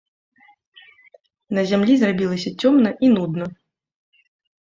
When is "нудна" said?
3.17-3.45